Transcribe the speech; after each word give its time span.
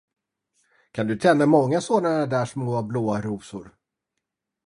Kan 0.91 1.07
du 1.07 1.17
tända 1.19 1.45
många 1.45 1.81
sådana 1.81 2.25
där 2.25 2.45
små 2.45 2.83
blåa 2.83 3.21
rosor? 3.21 3.75